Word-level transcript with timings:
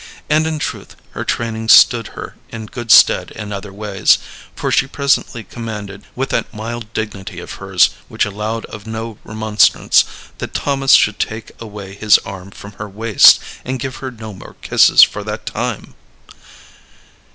And, 0.31 0.47
in 0.47 0.57
truth, 0.57 0.95
her 1.11 1.23
training 1.23 1.69
stood 1.69 2.07
her 2.17 2.33
in 2.49 2.65
good 2.65 2.89
stead 2.89 3.29
in 3.35 3.53
other 3.53 3.71
ways; 3.71 4.17
for 4.55 4.71
she 4.71 4.87
presently 4.87 5.43
commanded, 5.43 6.05
with 6.15 6.29
that 6.29 6.51
mild 6.51 6.91
dignity 6.93 7.39
of 7.39 7.51
hers 7.61 7.91
which 8.07 8.25
allowed 8.25 8.65
of 8.65 8.87
no 8.87 9.19
remonstrance, 9.23 10.03
that 10.39 10.55
Thomas 10.55 10.93
should 10.93 11.19
take 11.19 11.51
away 11.61 11.93
his 11.93 12.17
arm 12.25 12.49
from 12.49 12.71
her 12.81 12.89
waist, 12.89 13.39
and 13.63 13.79
give 13.79 13.97
her 13.97 14.09
no 14.09 14.33
more 14.33 14.55
kisses 14.63 15.03
for 15.03 15.23
that 15.23 15.45
time. 15.45 15.93